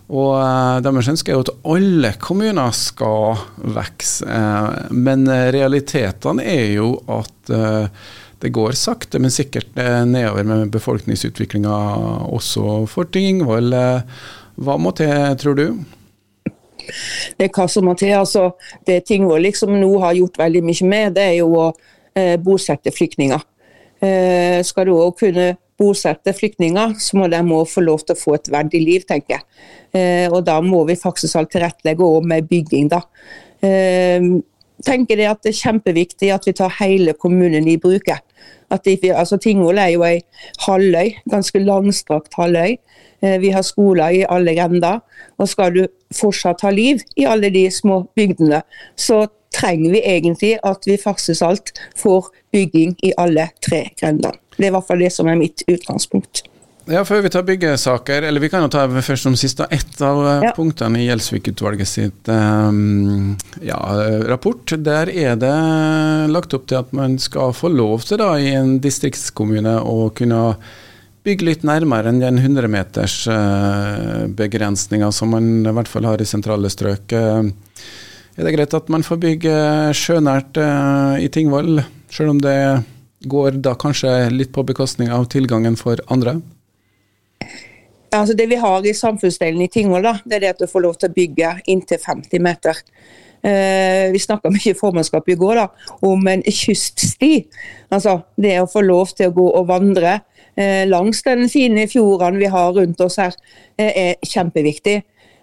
Og 0.07 0.35
eh, 0.37 0.77
deres 0.85 1.09
ønske 1.09 1.33
er 1.33 1.39
jo 1.39 1.45
at 1.47 1.67
alle 1.73 2.13
kommuner 2.21 2.77
skal 2.77 3.41
vokse, 3.79 4.45
men 4.93 5.25
realitetene 5.57 6.45
er 6.45 6.77
jo 6.77 6.93
at 7.09 7.53
det 8.37 8.53
går 8.53 8.77
sakte, 8.77 9.17
men 9.17 9.33
sikkert 9.33 9.73
nedover 10.05 10.45
med 10.45 10.69
befolkningsutviklinga 10.75 11.77
også 12.37 12.83
for 12.91 13.09
Tingvoll. 13.09 13.73
Hva 13.73 14.75
må 14.77 14.93
til, 14.93 15.15
tror 15.41 15.57
du? 15.57 15.65
Det 17.33 17.47
er 17.47 17.53
hva 17.55 17.65
som 17.71 17.89
må 17.89 17.97
til. 17.97 18.13
altså 18.19 18.51
Det 18.85 19.01
Tingvoll 19.09 19.47
liksom 19.49 19.73
nå 19.81 19.89
har 20.05 20.19
gjort 20.19 20.37
veldig 20.45 20.61
mye 20.69 20.91
med, 20.93 21.15
det 21.17 21.25
er 21.31 21.39
jo 21.41 21.49
å 21.57 21.71
bosette 22.41 22.91
flyktninger. 22.95 23.43
Eh, 23.99 24.59
skal 24.65 24.85
du 24.85 24.93
òg 24.93 25.15
kunne 25.17 25.55
bosette 25.77 26.33
flyktninger, 26.33 26.93
så 27.01 27.17
må 27.17 27.29
de 27.29 27.39
òg 27.41 27.69
få 27.69 27.81
lov 27.85 28.03
til 28.05 28.13
å 28.13 28.19
få 28.19 28.35
et 28.37 28.49
verdig 28.53 28.81
liv, 28.83 29.05
tenker 29.09 29.37
jeg. 29.37 29.45
Eh, 29.93 30.27
og 30.29 30.43
da 30.45 30.59
må 30.61 30.83
vi 30.89 30.97
faktisk 30.97 31.37
alt 31.37 31.51
tilrettelegge 31.53 32.05
òg 32.05 32.25
med 32.25 32.49
bygging, 32.49 32.91
da. 32.93 33.01
tenker 34.85 35.17
det 35.17 35.25
at 35.25 35.39
det 35.41 35.49
er 35.49 35.57
kjempeviktig 35.57 36.27
at 36.29 36.43
vi 36.45 36.53
tar 36.53 36.69
hele 36.77 37.15
kommunen 37.17 37.65
i 37.67 37.79
bruk. 37.81 38.11
Altså, 38.69 39.39
Tingvoll 39.41 39.79
er 39.81 39.95
jo 39.95 40.03
ei 40.05 40.19
halvøy, 40.67 41.15
ganske 41.31 41.59
langstrakt 41.63 42.37
halvøy. 42.37 42.77
Vi 43.41 43.49
har 43.49 43.65
skoler 43.65 44.13
i 44.13 44.25
alle 44.29 44.53
grender. 44.53 45.01
Og 45.39 45.49
skal 45.49 45.73
du 45.73 45.87
fortsatt 46.13 46.61
ha 46.61 46.69
liv 46.69 47.01
i 47.17 47.25
alle 47.25 47.49
de 47.49 47.65
små 47.73 48.03
bygdene, 48.15 48.61
så 48.95 49.25
trenger 49.55 49.95
vi 49.95 50.03
egentlig 50.03 50.57
at 50.65 50.87
vi 50.87 50.97
faktisk 51.01 51.45
alt 51.45 51.73
får 51.97 52.29
bygging 52.51 52.97
i 53.03 53.13
alle 53.17 53.49
tre 53.63 53.87
grendene. 53.99 54.35
Det 54.57 54.65
er 54.65 54.71
i 54.71 54.75
hvert 54.75 54.87
fall 54.87 55.01
det 55.05 55.13
som 55.13 55.29
er 55.29 55.39
mitt 55.39 55.63
utgangspunkt. 55.69 56.47
Ja, 56.87 57.01
Før 57.03 57.19
vi 57.25 57.29
tar 57.29 57.43
byggesaker, 57.43 58.23
eller 58.23 58.39
vi 58.39 58.47
kan 58.47 58.63
jo 58.63 58.69
ta 58.71 58.85
først 58.87 59.25
som 59.25 59.35
sist, 59.35 59.59
ett 59.59 59.99
av 60.01 60.21
eh, 60.23 60.45
ja. 60.47 60.53
punktene 60.55 61.01
i 61.01 61.09
Gjelsvik-utvalget 61.09 61.89
sitt 61.89 62.29
um, 62.31 63.33
ja, 63.59 63.75
rapport. 64.29 64.71
Der 64.71 65.11
er 65.11 65.35
det 65.35 65.51
lagt 66.31 66.55
opp 66.55 66.69
til 66.71 66.79
at 66.79 66.95
man 66.95 67.17
skal 67.19 67.51
få 67.51 67.73
lov 67.73 68.07
til 68.07 68.21
da 68.21 68.31
i 68.39 68.53
en 68.55 68.77
distriktskommune 68.79 69.75
å 69.83 70.07
kunne 70.15 70.41
bygge 71.27 71.49
litt 71.49 71.67
nærmere 71.67 72.13
enn 72.13 72.23
den 72.23 72.39
100-meters 72.39 73.19
uh, 73.35 74.23
begrensninga 74.31 75.11
som 75.11 75.35
man 75.35 75.67
i 75.67 75.75
hvert 75.75 75.91
fall 75.91 76.07
har 76.07 76.23
i 76.23 76.29
sentrale 76.29 76.71
strøk. 76.71 77.11
Er 78.37 78.45
det 78.45 78.53
greit 78.53 78.73
at 78.77 78.89
man 78.93 79.01
får 79.01 79.17
bygge 79.17 79.53
sjønært 79.97 80.59
uh, 80.61 81.17
i 81.17 81.25
Tingvoll, 81.33 81.81
selv 82.13 82.35
om 82.35 82.41
det 82.41 82.53
går 83.25 83.57
da 83.65 83.73
kanskje 83.73 84.11
litt 84.29 84.51
på 84.53 84.61
bekostning 84.67 85.09
av 85.09 85.25
tilgangen 85.33 85.73
for 85.79 85.97
andre? 86.13 86.35
Altså 88.13 88.35
det 88.37 88.45
vi 88.51 88.59
har 88.61 88.85
i 88.85 88.93
samfunnsdelen 88.93 89.63
i 89.65 89.69
Tingvoll, 89.73 90.05
det 90.25 90.37
er 90.37 90.45
det 90.45 90.53
at 90.53 90.61
du 90.61 90.69
får 90.69 90.85
lov 90.85 90.99
til 91.01 91.09
å 91.09 91.15
bygge 91.17 91.55
inntil 91.73 91.97
50 92.03 92.45
meter. 92.45 92.83
Uh, 93.41 94.13
vi 94.13 94.21
snakka 94.21 94.53
mye 94.53 94.69
i 94.69 94.77
formannskapet 94.77 95.33
i 95.33 95.39
går 95.41 95.57
da, 95.57 95.67
om 96.05 96.29
en 96.29 96.45
kyststi. 96.45 97.33
Altså 97.89 98.19
det 98.37 98.53
å 98.61 98.69
få 98.69 98.85
lov 98.85 99.17
til 99.17 99.31
å 99.31 99.37
gå 99.41 99.49
og 99.49 99.69
vandre 99.73 100.19
uh, 100.21 100.85
langs 100.85 101.25
den 101.25 101.47
fine 101.49 101.89
fjorden 101.89 102.37
vi 102.37 102.53
har 102.53 102.69
rundt 102.77 103.01
oss 103.01 103.17
her, 103.17 103.33
uh, 103.81 103.89
er 103.89 104.17
kjempeviktig. 104.21 104.99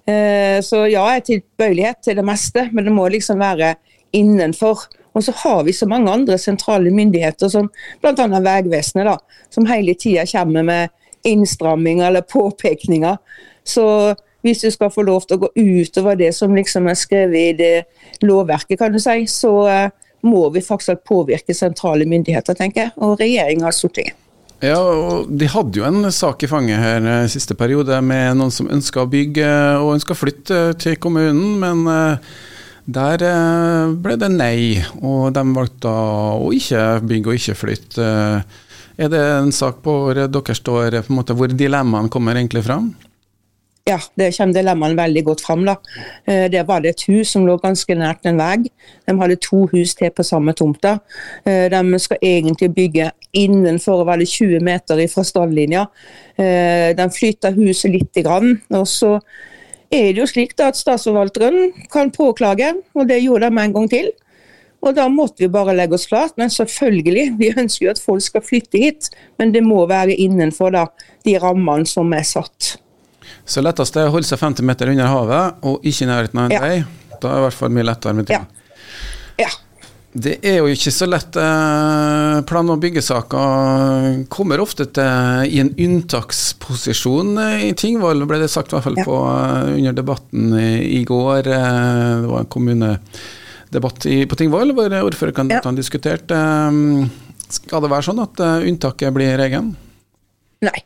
Eh, 0.06 0.58
så 0.64 0.84
ja, 0.84 1.04
jeg 1.14 1.20
er 1.23 1.26
tilbøyelighet 1.30 2.02
til 2.04 2.18
det 2.18 2.26
meste, 2.26 2.68
men 2.73 2.84
det 2.84 2.92
må 2.92 3.06
liksom 3.08 3.40
være 3.40 3.75
innenfor. 4.14 4.84
Og 5.14 5.25
så 5.25 5.32
har 5.44 5.62
vi 5.64 5.73
så 5.73 5.87
mange 5.87 6.12
andre 6.12 6.38
sentrale 6.38 6.90
myndigheter, 6.90 7.49
som 7.49 7.70
bl.a. 8.02 8.26
Vegvesenet, 8.44 9.06
da, 9.06 9.46
som 9.54 9.66
hele 9.70 9.94
tida 9.94 10.26
kommer 10.28 10.66
med 10.66 10.94
innstramminger 11.25 12.08
eller 12.08 12.26
påpekninger. 12.28 13.16
Så 13.64 13.87
hvis 14.44 14.61
du 14.61 14.70
skal 14.70 14.90
få 14.92 15.06
lov 15.06 15.25
til 15.25 15.38
å 15.38 15.46
gå 15.46 15.52
utover 15.56 16.18
det 16.20 16.34
som 16.37 16.52
liksom 16.54 16.90
er 16.90 16.99
skrevet 17.00 17.38
i 17.40 17.54
det 17.56 18.26
lovverket, 18.26 18.76
kan 18.80 18.92
du 18.92 19.00
si, 19.00 19.23
så 19.30 19.54
uh, 19.64 19.87
må 20.26 20.50
vi 20.52 20.61
faktisk 20.64 21.06
påvirke 21.08 21.56
sentrale 21.56 22.04
myndigheter, 22.08 22.58
tenker 22.58 22.88
jeg, 22.88 22.94
og 23.00 23.16
regjeringa 23.23 23.70
og 23.70 23.76
Stortinget. 23.76 24.18
Ja, 24.62 24.78
og 24.78 25.30
De 25.34 25.49
hadde 25.50 25.80
jo 25.80 25.87
en 25.87 26.11
sak 26.14 26.44
i 26.44 26.50
fanget 26.50 26.80
her 26.80 27.06
eh, 27.11 27.30
siste 27.32 27.56
periode 27.58 27.99
med 28.04 28.38
noen 28.38 28.52
som 28.54 28.70
ønska 28.70 29.02
å 29.02 29.11
bygge 29.11 29.49
og 29.80 29.94
ønska 29.96 30.14
å 30.14 30.18
flytte 30.18 30.61
til 30.80 30.99
kommunen, 31.02 31.58
men 31.61 31.87
eh, 31.90 32.34
Der 32.84 33.25
eh, 33.25 33.94
ble 34.04 34.18
det 34.20 34.30
nei, 34.32 34.84
og 35.00 35.32
de 35.34 35.44
valgte 35.56 35.90
å 35.90 36.52
ikke 36.52 37.00
bygge 37.04 37.32
og 37.32 37.40
ikke 37.40 37.56
flytte. 37.56 38.08
Er 38.94 39.11
det 39.11 39.23
en 39.40 39.50
sak 39.52 39.80
på 39.82 39.94
hvor 40.04 40.20
dere 40.20 40.54
står, 40.54 41.00
på 41.02 41.12
en 41.12 41.18
måte, 41.18 41.34
hvor 41.34 41.50
dilemmaene 41.50 42.12
kommer 42.12 42.37
egentlig 42.38 42.62
fram? 42.66 42.92
Ja, 43.84 43.98
det 44.16 44.30
kommer 44.32 44.56
dilemmaene 44.56 44.96
veldig 44.96 45.22
godt 45.24 45.42
fram. 45.44 45.64
da. 45.66 45.74
Det 46.24 46.52
der 46.52 46.64
var 46.64 46.80
det 46.80 46.94
et 46.94 47.02
hus 47.08 47.34
som 47.34 47.44
lå 47.44 47.58
ganske 47.60 47.94
nært 47.94 48.24
en 48.24 48.38
vei. 48.40 48.70
De 49.04 49.16
hadde 49.20 49.36
to 49.36 49.66
hus 49.74 49.92
til 49.94 50.10
på 50.10 50.24
samme 50.24 50.54
tomta. 50.56 51.00
Eh, 51.44 51.68
de 51.68 51.98
skal 52.00 52.16
egentlig 52.22 52.70
bygge 52.74 53.10
innenfor 53.34 54.04
det 54.16 54.28
20 54.28 54.60
meter 54.60 55.06
fra 55.08 55.22
stallinja. 55.22 55.86
De 56.36 57.10
flytta 57.12 57.50
huset 57.50 57.90
litt, 57.90 58.26
og 58.70 58.86
så 58.88 59.20
er 59.92 60.12
det 60.12 60.18
jo 60.18 60.26
slik 60.26 60.54
at 60.60 60.76
Statsforvalteren 60.76 61.72
kan 61.92 62.10
påklage, 62.10 62.72
og 62.94 63.08
det 63.08 63.20
gjorde 63.22 63.50
de 63.50 63.58
en 63.62 63.74
gang 63.74 63.90
til. 63.90 64.10
Og 64.80 64.94
da 64.96 65.08
måtte 65.08 65.44
vi 65.44 65.48
bare 65.48 65.74
legge 65.76 65.94
oss 65.94 66.06
klart. 66.06 66.32
Men 66.36 66.50
selvfølgelig, 66.50 67.34
vi 67.38 67.52
ønsker 67.56 67.86
jo 67.86 67.90
at 67.90 68.00
folk 68.00 68.22
skal 68.22 68.44
flytte 68.44 68.80
hit. 68.80 69.10
Men 69.38 69.52
det 69.52 69.62
må 69.64 69.86
være 69.86 70.16
innenfor 70.16 70.74
da, 70.74 70.86
de 71.24 71.36
rammene 71.40 71.88
som 71.88 72.12
er 72.12 72.26
satt. 72.28 72.83
Så 73.44 73.60
lettest 73.64 73.96
er 74.00 74.08
å 74.08 74.14
holde 74.14 74.28
seg 74.28 74.40
50 74.40 74.64
meter 74.64 74.90
under 74.92 75.10
havet, 75.10 75.64
og 75.68 75.84
ikke 75.84 76.06
i 76.06 76.10
nærheten 76.10 76.40
av 76.40 76.50
en 76.50 76.64
vei. 76.64 76.76
Da 77.20 77.28
er 77.28 77.34
det 77.34 77.40
i 77.42 77.46
hvert 77.48 77.58
fall 77.58 77.74
mye 77.76 77.86
lettere 77.86 78.16
med 78.16 78.28
ting. 78.28 78.46
Ja. 78.46 79.44
ja. 79.44 79.50
Det 80.14 80.36
er 80.46 80.60
jo 80.60 80.70
ikke 80.70 80.92
så 80.94 81.08
lett. 81.10 81.36
Eh, 81.36 82.36
plan- 82.46 82.70
og 82.70 82.78
byggesaker 82.80 84.22
kommer 84.32 84.62
ofte 84.62 84.86
til 84.94 85.50
i 85.50 85.58
en 85.58 85.72
unntaksposisjon 85.74 87.34
i 87.66 87.72
Tingvoll, 87.78 88.22
ble 88.30 88.38
det 88.44 88.50
sagt 88.52 88.70
i 88.70 88.78
hvert 88.78 88.86
fall 88.86 89.00
på, 89.02 89.18
eh, 89.32 89.74
under 89.74 89.96
debatten 89.98 90.54
i, 90.54 91.02
går. 91.04 91.50
Eh, 91.50 92.22
det 92.22 92.30
var 92.30 92.44
en 92.44 92.52
kommunedebatt 92.56 94.08
på 94.30 94.38
Tingvoll 94.38 94.72
hvor 94.78 94.96
ordførerkandidatene 95.02 95.74
ja. 95.74 95.82
diskuterte. 95.82 96.40
Skal 97.58 97.84
det 97.84 97.92
være 97.92 98.08
sånn 98.08 98.22
at 98.22 98.40
unntaket 98.40 99.12
blir 99.14 99.36
regelen? 99.36 99.74
Nei. 100.64 100.78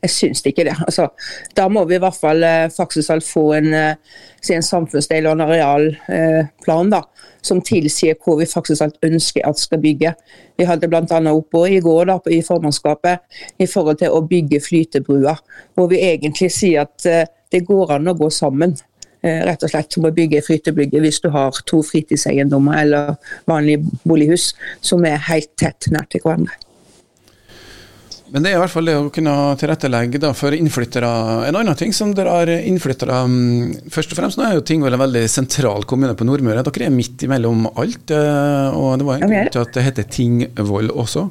Jeg 0.00 0.10
syns 0.10 0.40
ikke 0.48 0.64
det. 0.64 0.74
Altså, 0.86 1.08
da 1.56 1.66
må 1.68 1.82
vi 1.88 1.98
i 1.98 2.00
hvert 2.00 2.16
fall 2.16 2.42
eh, 2.46 2.70
faktisk 2.72 3.12
få 3.26 3.44
en, 3.58 3.72
eh, 3.76 4.20
en 4.54 4.64
samfunnsdel 4.64 5.28
og 5.28 5.36
en 5.36 5.44
arealplan 5.44 6.86
eh, 6.88 6.94
da, 6.94 7.02
som 7.44 7.60
tilsier 7.64 8.16
hvor 8.24 8.38
vi 8.40 8.48
faktisk 8.48 9.02
ønsker 9.04 9.44
at 9.48 9.60
skal 9.60 9.82
bygge. 9.82 10.14
Vi 10.56 10.68
hadde 10.68 10.88
bl.a. 10.88 11.20
oppå 11.32 11.66
i 11.68 11.80
går 11.84 12.08
da, 12.08 12.16
i 12.32 12.40
formannskapet 12.44 13.20
i 13.60 13.68
forhold 13.68 14.00
til 14.00 14.16
å 14.16 14.22
bygge 14.28 14.62
flytebrua, 14.64 15.36
hvor 15.74 15.90
vi 15.92 16.00
egentlig 16.06 16.50
sier 16.54 16.86
at 16.86 17.04
det 17.50 17.64
går 17.66 17.96
an 17.98 18.08
å 18.08 18.16
gå 18.16 18.30
sammen 18.30 18.76
rett 19.20 19.64
og 19.66 19.68
slett 19.68 19.92
som 19.92 20.06
å 20.08 20.14
bygge 20.16 20.40
flytebygge 20.46 21.02
hvis 21.04 21.20
du 21.20 21.28
har 21.34 21.52
to 21.68 21.82
fritidseiendommer 21.84 22.80
eller 22.80 23.12
vanlige 23.50 23.84
bolighus 24.08 24.54
som 24.80 25.04
er 25.04 25.20
helt 25.28 25.52
tett 25.60 25.90
nær 25.92 26.08
til 26.08 26.24
hverandre. 26.24 26.56
Men 28.30 28.44
det 28.44 28.52
er 28.52 28.58
i 28.58 28.60
hvert 28.62 28.70
fall 28.70 28.86
det 28.86 28.94
å 28.94 29.08
kunne 29.10 29.32
tilrettelegge 29.58 30.20
da, 30.22 30.30
for 30.38 30.54
innflyttere. 30.54 31.08
En 31.48 31.56
annen 31.58 31.78
ting 31.78 31.94
som 31.94 32.12
dere 32.14 32.34
har 32.34 32.52
innflyttere 32.54 33.16
mm, 33.26 33.88
Først 33.90 34.14
og 34.14 34.20
fremst 34.20 34.38
nå 34.38 34.44
er 34.46 34.54
jo 34.54 34.62
Tingvoll 34.66 34.94
en 34.94 35.02
veldig 35.02 35.24
sentral 35.30 35.86
kommune 35.90 36.14
på 36.18 36.26
Nordmøre. 36.28 36.62
Dere 36.68 36.86
er 36.86 36.94
midt 36.94 37.24
imellom 37.26 37.66
alt. 37.72 38.12
Eh, 38.14 38.76
og 38.78 39.00
det 39.00 39.08
var 39.08 39.18
en 39.18 39.26
grunn 39.34 39.50
til 39.50 39.64
at 39.64 39.74
det 39.74 39.86
heter 39.88 40.06
Tingvoll 40.14 40.92
også. 40.94 41.26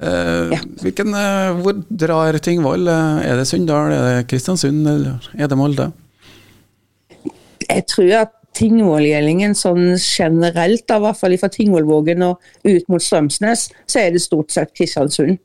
Eh, 0.00 0.52
ja. 0.56 0.60
Hvilken, 0.82 1.16
eh, 1.16 1.54
hvor 1.62 1.80
drar 2.04 2.36
Tingvoll? 2.44 2.84
Er 2.90 3.40
det 3.40 3.48
Sunndal, 3.48 3.94
er 3.96 4.04
det 4.10 4.28
Kristiansund, 4.28 4.84
eller 4.88 5.32
er 5.38 5.48
det 5.48 5.60
Molde? 5.60 5.88
Jeg 7.64 7.86
tror 7.88 8.12
at 8.26 8.36
Tingvollgjeldingen 8.60 9.54
sånn 9.56 9.94
generelt, 9.96 10.84
da, 10.90 10.98
i 10.98 11.04
hvert 11.06 11.20
fall 11.20 11.36
fra 11.40 11.48
Tingvollvågen 11.54 12.24
og 12.26 12.40
ut 12.66 12.88
mot 12.92 13.00
Strømsnes, 13.00 13.68
så 13.88 14.02
er 14.02 14.12
det 14.12 14.24
stort 14.24 14.52
sett 14.52 14.74
Kristiansund. 14.76 15.38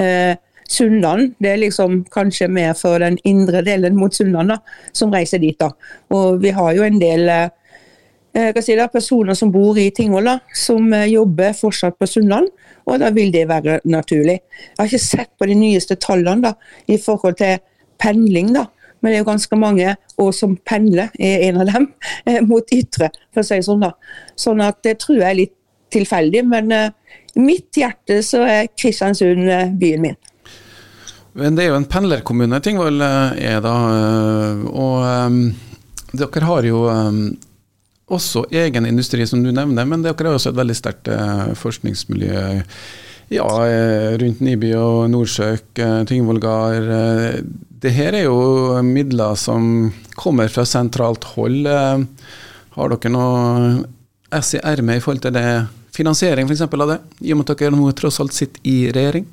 Eh, 0.00 0.36
Sunndalen 0.70 1.32
det 1.42 1.48
er 1.50 1.62
liksom 1.64 2.04
kanskje 2.14 2.46
mer 2.48 2.76
for 2.78 3.02
den 3.02 3.16
indre 3.26 3.62
delen 3.66 3.96
mot 3.98 4.14
Sunndalen, 4.14 4.60
som 4.92 5.10
reiser 5.10 5.42
dit. 5.42 5.58
da. 5.58 5.72
Og 6.14 6.42
vi 6.42 6.52
har 6.54 6.74
jo 6.76 6.84
en 6.86 7.00
del 7.00 7.28
eh, 7.28 8.60
si 8.62 8.76
det, 8.78 8.86
personer 8.92 9.34
som 9.34 9.50
bor 9.50 9.78
i 9.78 9.90
Tingvoll, 9.90 10.30
som 10.54 10.92
eh, 10.94 11.08
jobber 11.10 11.56
fortsatt 11.58 11.98
på 11.98 12.06
Sundland. 12.06 12.48
og 12.86 12.98
da 12.98 13.10
vil 13.10 13.32
det 13.32 13.48
være 13.48 13.80
naturlig. 13.84 14.40
Jeg 14.40 14.78
har 14.78 14.86
ikke 14.86 14.98
sett 14.98 15.30
på 15.38 15.46
de 15.46 15.54
nyeste 15.54 15.94
tallene 15.96 16.42
da, 16.42 16.54
i 16.86 16.98
forhold 16.98 17.36
til 17.38 17.58
pendling, 17.98 18.54
da. 18.54 18.66
men 19.00 19.10
det 19.10 19.18
er 19.18 19.24
jo 19.24 19.30
ganske 19.30 19.56
mange 19.56 19.96
og 20.18 20.34
som 20.34 20.56
pendler, 20.56 21.10
er 21.18 21.48
en 21.48 21.60
av 21.60 21.66
dem, 21.66 21.92
eh, 22.26 22.40
mot 22.46 22.64
ytre, 22.72 23.10
for 23.34 23.42
å 23.42 23.46
si 23.46 23.58
sånn. 23.62 23.82
da. 23.82 23.92
Sånn 24.36 24.62
at 24.62 24.82
det 24.86 25.00
tror 25.02 25.18
jeg 25.18 25.30
er 25.30 25.42
litt 25.42 25.56
tilfeldig, 25.92 26.44
men 26.48 26.72
eh, 26.74 26.90
i 27.34 27.44
mitt 27.44 27.76
hjerte 27.78 28.20
så 28.26 28.42
er 28.46 28.70
Kristiansund 28.74 29.50
eh, 29.50 29.68
byen 29.78 30.06
min. 30.08 30.18
Men 31.38 31.54
det 31.54 31.64
er 31.64 31.70
jo 31.70 31.78
en 31.78 31.86
pendlerkommune 31.86 32.58
Tingvoll 32.64 33.02
eh, 33.06 33.44
er 33.52 33.60
da, 33.64 33.76
og 34.70 36.10
dere 36.10 36.48
har 36.48 36.66
jo 36.66 36.82
også 38.10 38.48
egen 38.50 38.88
industri, 38.88 39.26
som 39.30 39.44
du 39.44 39.52
nevner, 39.54 39.86
men 39.86 40.02
dere 40.02 40.26
har 40.26 40.34
også 40.34 40.50
et 40.50 40.58
veldig 40.58 40.74
sterkt 40.74 41.10
forskningsmiljø 41.60 42.40
ja, 43.30 43.46
rundt 44.18 44.40
Niby 44.42 44.72
og 44.74 45.04
Nordsjøk, 45.12 45.78
Tingvoll 46.10 46.42
gard. 46.42 46.90
Det 47.80 47.92
her 47.94 48.18
er 48.18 48.26
jo 48.26 48.80
midler 48.82 49.38
som 49.38 49.92
kommer 50.18 50.50
fra 50.50 50.66
sentralt 50.66 51.28
hold. 51.36 51.70
har 52.74 52.90
dere 52.96 53.14
noe 53.14 53.84
ess 54.34 54.54
i 54.54 54.62
ermet 54.62 54.98
i 54.98 55.04
forhold 55.04 55.22
til 55.24 55.34
det 55.34 55.46
finansiering 56.00 56.48
f.eks. 56.48 56.64
av 56.66 56.88
det, 56.88 56.98
i 57.20 57.34
og 57.34 57.40
med 57.40 57.52
at 57.52 57.60
dere 57.60 57.76
nå 57.76 57.92
tross 57.98 58.20
alt 58.22 58.36
sitter 58.36 58.64
i 58.66 58.78
regjering? 58.94 59.28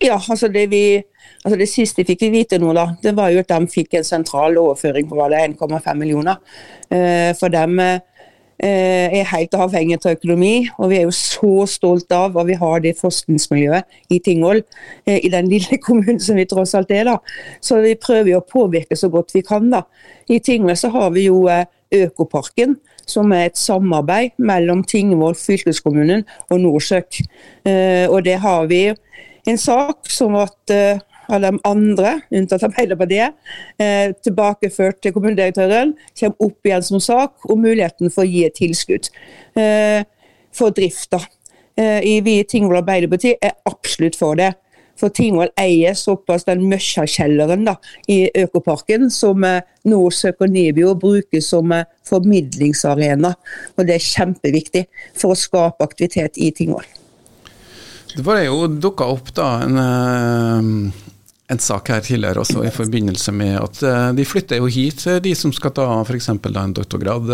Ja, 0.00 0.16
altså 0.16 0.48
det, 0.48 0.70
vi, 0.72 0.96
altså 1.44 1.58
det 1.60 1.68
siste 1.68 2.06
fikk 2.08 2.22
vi 2.24 2.30
vite 2.38 2.58
nå, 2.60 2.72
da, 2.72 2.86
det 3.02 3.12
var 3.18 3.34
jo 3.34 3.42
at 3.42 3.50
de 3.52 3.68
fikk 3.68 3.98
en 3.98 4.06
sentral 4.06 4.56
overføring 4.56 5.10
på 5.10 5.18
1,5 5.20 5.90
millioner. 6.00 6.38
Eh, 6.88 7.34
for 7.36 7.52
dem 7.52 7.76
eh, 7.84 8.00
er 8.64 9.28
helt 9.28 9.58
avhengig 9.60 9.98
av 10.00 10.14
økonomi, 10.14 10.54
og 10.78 10.88
vi 10.88 11.02
er 11.02 11.04
jo 11.04 11.12
så 11.12 11.66
stolt 11.68 12.16
av 12.16 12.38
at 12.40 12.48
vi 12.48 12.56
har 12.62 12.80
det 12.80 12.94
forskningsmiljøet 12.96 14.16
i 14.16 14.22
Tingvoll, 14.24 14.62
eh, 15.04 15.20
i 15.20 15.32
den 15.36 15.52
lille 15.52 15.76
kommunen 15.86 16.22
som 16.24 16.40
vi 16.40 16.48
tross 16.48 16.72
alt 16.78 16.96
er. 16.96 17.04
da. 17.10 17.18
Så 17.60 17.82
vi 17.84 17.92
prøver 18.00 18.32
jo 18.32 18.40
å 18.40 18.48
påvirke 18.56 18.96
så 18.96 19.12
godt 19.12 19.36
vi 19.36 19.44
kan. 19.44 19.68
da. 19.68 19.84
I 20.32 20.40
Tingvoll 20.40 20.80
så 20.80 20.88
har 20.96 21.12
vi 21.12 21.28
jo 21.28 21.44
Økoparken, 21.90 22.76
som 23.08 23.32
er 23.32 23.48
et 23.48 23.58
samarbeid 23.58 24.36
mellom 24.38 24.82
Tingvoll 24.84 25.36
fylkeskommunen 25.38 26.24
og 26.50 26.60
Nordsøk. 26.60 27.22
Eh, 27.64 28.06
og 28.10 28.24
det 28.26 28.38
har 28.42 28.66
vi 28.70 28.88
en 29.48 29.58
sak 29.60 30.10
som 30.10 30.36
at 30.40 30.74
alle 31.30 31.50
de 31.52 31.60
andre, 31.64 32.14
unntatt 32.34 32.64
Arbeiderpartiet, 32.66 33.36
eh, 33.78 34.12
tilbakeført 34.24 35.00
til 35.02 35.14
kommunedirektøren, 35.14 35.94
kommer 36.18 36.48
opp 36.48 36.66
igjen 36.66 36.82
som 36.82 37.00
sak 37.00 37.50
om 37.50 37.62
muligheten 37.62 38.10
for 38.10 38.24
å 38.24 38.30
gi 38.30 38.44
et 38.46 38.58
tilskudd 38.58 39.10
for 40.52 40.74
drifta. 40.74 41.20
Vi 41.76 42.18
i 42.18 42.42
Tingvoll 42.44 42.82
Arbeiderparti 42.82 43.36
er 43.40 43.54
absolutt 43.66 44.18
for 44.18 44.34
det. 44.34 44.52
For 45.00 45.08
Tingvoll 45.08 45.48
eier 45.56 45.96
såpass 45.96 46.44
den 46.44 46.66
Møkkjakjelleren 46.68 47.64
i 48.12 48.18
Økoparken 48.42 49.08
som 49.12 49.44
eh, 49.48 49.62
Nordsøk 49.88 50.42
og 50.44 50.96
brukes 51.00 51.48
som 51.48 51.72
eh, 51.72 51.86
formidlingsarena. 52.08 53.34
Og 53.76 53.86
Det 53.86 53.96
er 53.96 54.08
kjempeviktig 54.08 54.86
for 55.16 55.32
å 55.32 55.38
skape 55.38 55.84
aktivitet 55.84 56.36
i 56.36 56.50
Tingvoll. 56.52 56.84
Det 58.10 58.24
var 58.26 58.42
jo 58.42 58.66
dukka 58.66 59.06
opp 59.06 59.30
da 59.32 59.48
en, 59.64 59.78
eh, 59.78 61.14
en, 61.48 61.62
sak 61.62 61.88
her 61.88 62.04
tidligere 62.04 62.42
også 62.44 62.66
i 62.66 62.74
forbindelse 62.74 63.32
med 63.32 63.56
at 63.60 63.80
de 64.16 64.26
flytter 64.26 64.60
jo 64.60 64.68
hit, 64.68 65.06
de 65.22 65.32
som 65.34 65.52
skal 65.54 65.72
ta 65.72 65.86
f.eks. 66.02 66.28
en 66.28 66.76
doktorgrad. 66.76 67.32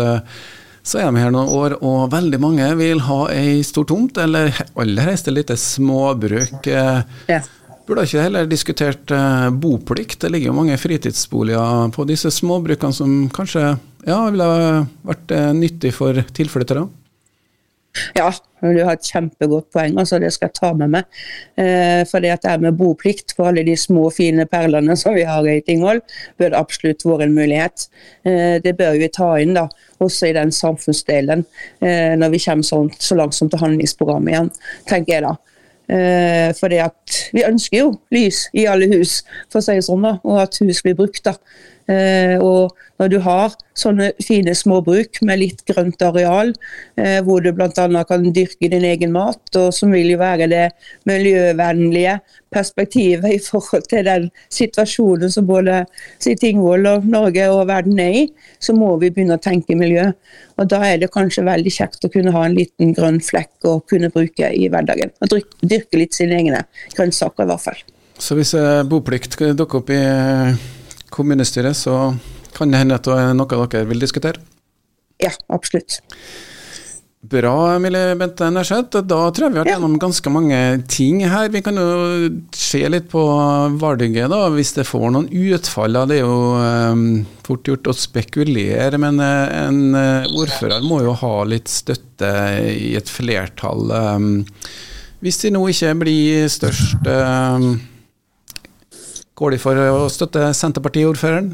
Så 0.87 1.01
er 1.01 1.11
de 1.11 1.19
her 1.19 1.33
noen 1.35 1.51
år, 1.51 1.75
og 1.83 2.13
veldig 2.13 2.39
mange 2.39 2.67
vil 2.79 3.01
ha 3.03 3.19
ei 3.33 3.59
stor 3.67 3.83
tomt, 3.89 4.17
eller 4.23 4.55
aller 4.79 5.09
helst 5.09 5.27
et 5.27 5.35
lite 5.35 5.57
småbruk. 5.59 6.69
Ja. 6.71 7.41
Burde 7.87 8.03
ikke 8.03 8.23
heller 8.25 8.47
diskutert 8.51 9.11
eh, 9.15 9.47
boplikt? 9.63 10.19
Det 10.19 10.31
ligger 10.33 10.51
jo 10.51 10.57
mange 10.57 10.75
fritidsboliger 10.79 11.93
på 11.95 12.03
disse 12.09 12.31
småbrukene 12.35 12.95
som 12.95 13.13
kanskje 13.31 13.63
ja, 13.63 14.17
ville 14.27 14.47
vært 15.07 15.31
eh, 15.31 15.51
nyttig 15.55 15.93
for 15.95 16.19
tilflyttere? 16.35 16.83
Ja, 18.17 18.27
du 18.61 18.79
har 18.83 18.95
et 18.97 19.07
kjempegodt 19.07 19.69
poeng. 19.73 19.97
altså 19.97 20.19
Det 20.19 20.33
skal 20.33 20.49
jeg 20.49 20.57
ta 20.59 20.73
med 20.77 20.91
meg. 20.93 21.07
Eh, 21.55 22.03
for 22.09 22.23
det 22.23 22.33
at 22.35 22.43
det 22.43 22.51
er 22.51 22.63
med 22.67 22.77
boplikt 22.77 23.33
for 23.37 23.49
alle 23.49 23.63
de 23.65 23.77
små, 23.79 24.07
fine 24.13 24.47
perlene 24.49 24.97
som 24.99 25.15
vi 25.15 25.25
har 25.27 25.47
i 25.47 25.59
Tingvoll, 25.65 26.01
bør 26.37 26.53
det 26.53 26.59
absolutt 26.59 27.05
være 27.05 27.27
en 27.27 27.35
mulighet. 27.37 27.87
Eh, 28.27 28.57
det 28.63 28.77
bør 28.77 28.99
vi 29.01 29.11
ta 29.13 29.33
inn 29.41 29.55
da, 29.57 29.67
også 30.03 30.29
i 30.29 30.37
den 30.37 30.51
samfunnsdelen, 30.53 31.45
eh, 31.81 32.13
når 32.19 32.35
vi 32.35 32.43
kommer 32.45 32.67
sånn, 32.67 32.91
så 32.99 33.17
langt 33.17 33.37
som 33.37 33.49
til 33.49 33.63
handlingsprogrammet 33.63 34.33
igjen, 34.33 34.51
tenker 34.89 35.17
jeg 35.17 35.27
da. 35.29 35.37
Eh, 35.87 36.51
for 36.57 36.73
vi 37.33 37.45
ønsker 37.47 37.79
jo 37.79 37.93
lys 38.11 38.47
i 38.53 38.65
alle 38.67 38.89
hus, 38.91 39.21
for 39.51 39.61
å 39.61 39.63
si 39.63 39.77
det 39.77 39.85
sånn, 39.87 40.03
da, 40.03 40.17
og 40.23 40.41
at 40.43 40.59
hus 40.59 40.83
blir 40.83 40.97
brukt. 40.99 41.23
da. 41.25 41.37
Eh, 41.87 42.35
og 42.43 42.75
når 42.99 43.11
du 43.13 43.17
har 43.23 43.53
sånne 43.77 44.09
fine 44.23 44.51
småbruk 44.57 45.21
med 45.27 45.39
litt 45.39 45.61
grønt 45.69 46.01
areal, 46.03 46.51
eh, 46.99 47.19
hvor 47.23 47.43
du 47.43 47.53
bl.a. 47.55 47.69
kan 48.09 48.25
dyrke 48.35 48.69
din 48.73 48.83
egen 48.87 49.13
mat, 49.15 49.39
og 49.55 49.69
som 49.75 49.93
vil 49.95 50.11
jo 50.11 50.19
være 50.19 50.49
det 50.51 50.65
miljøvennlige 51.07 52.17
perspektivet 52.53 53.37
i 53.37 53.39
forhold 53.43 53.87
til 53.91 54.07
den 54.07 54.29
situasjonen 54.53 55.31
som 55.31 55.47
både 55.47 55.83
Tingvoll 56.23 56.87
og 56.89 57.07
Norge 57.07 57.47
og 57.53 57.67
verden 57.71 57.99
er 58.03 58.21
i, 58.23 58.27
så 58.59 58.75
må 58.75 58.93
vi 59.01 59.11
begynne 59.13 59.37
å 59.39 59.43
tenke 59.43 59.77
miljø. 59.79 60.09
Og 60.57 60.67
Da 60.67 60.81
er 60.83 60.97
det 60.99 61.13
kanskje 61.13 61.45
veldig 61.47 61.71
kjekt 61.71 62.03
å 62.03 62.11
kunne 62.11 62.33
ha 62.35 62.45
en 62.45 62.57
liten 62.57 62.95
grønn 62.97 63.21
flekk 63.23 63.67
å 63.69 63.79
kunne 63.87 64.11
bruke 64.11 64.51
i 64.51 64.67
hverdagen. 64.73 65.13
Og 65.21 65.37
dyrke 65.61 66.01
litt 66.01 66.17
sine 66.17 66.39
egne 66.41 66.65
grønnsaker, 66.97 67.45
i 67.45 67.51
hvert 67.53 67.63
fall. 67.63 67.85
Så 68.17 68.35
hvis 68.35 68.55
eh, 68.57 68.81
boplikt 68.89 69.37
dukker 69.37 69.83
opp 69.83 69.93
i 69.93 70.01
kommunestyret, 71.13 71.77
så 71.77 72.15
kan 72.57 72.73
det 72.73 72.83
hende 72.83 72.97
at 72.97 73.07
det 73.07 73.17
er 73.21 73.33
noe 73.37 73.65
dere 73.67 73.87
vil 73.89 74.01
diskutere? 74.01 74.41
Ja, 75.21 75.31
absolutt. 75.53 76.01
Bra, 77.27 77.75
Emilie 77.75 78.15
Bente 78.15 78.47
Nerseth. 78.53 79.01
Da 79.09 79.17
tror 79.33 79.47
jeg 79.47 79.53
vi 79.53 79.57
har 79.57 79.65
vært 79.65 79.71
ja. 79.71 79.75
gjennom 79.75 79.97
ganske 79.99 80.31
mange 80.31 80.59
ting 80.91 81.23
her. 81.27 81.49
Vi 81.51 81.63
kan 81.65 81.79
jo 81.79 82.29
se 82.55 82.83
litt 82.87 83.09
på 83.11 83.23
valget, 83.81 84.29
da, 84.31 84.43
hvis 84.53 84.75
det 84.77 84.85
får 84.87 85.07
noen 85.15 85.27
utfall. 85.27 85.97
Det 86.07 86.19
er 86.19 86.21
jo 86.21 86.37
um, 86.61 87.07
fort 87.47 87.67
gjort 87.67 87.89
å 87.89 87.97
spekulere, 87.97 89.01
men 89.01 89.19
uh, 89.19 89.49
en 89.65 89.97
uh, 89.97 90.29
ordfører 90.37 90.85
må 90.85 91.01
jo 91.07 91.17
ha 91.19 91.33
litt 91.49 91.71
støtte 91.73 92.31
i 92.69 92.93
et 92.99 93.11
flertall. 93.11 93.91
Um, 93.91 94.31
hvis 95.25 95.41
de 95.41 95.51
nå 95.55 95.65
ikke 95.73 95.95
blir 96.05 96.47
størst, 96.53 97.01
um, 97.09 97.71
Går 99.37 99.53
de 99.53 99.57
for 99.61 99.77
å 99.77 100.05
støtte 100.09 100.47
Senterpartiordføreren? 100.57 101.51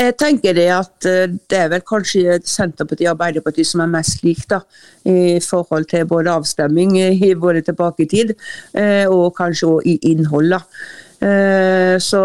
Jeg 0.00 0.14
tenker 0.20 0.54
det 0.56 0.68
at 0.72 1.06
eh, 1.08 1.32
det 1.50 1.58
er 1.58 1.68
vel 1.72 1.82
kanskje 1.84 2.38
Senterpartiet 2.46 3.08
og 3.08 3.16
Arbeiderpartiet 3.16 3.68
som 3.68 3.82
er 3.84 3.90
mest 3.92 4.22
lik 4.24 4.46
da, 4.48 4.62
i 5.04 5.36
forhold 5.44 5.90
til 5.90 6.06
både 6.08 6.32
avstemming 6.40 6.96
både 7.42 7.64
tilbake 7.66 8.06
i 8.06 8.08
tid 8.08 8.32
eh, 8.72 9.04
og 9.10 9.34
kanskje 9.36 9.68
også 9.74 9.92
i 9.92 9.98
innhold. 10.14 10.54
da. 10.54 10.62
Eh, 11.20 11.96
så 12.00 12.22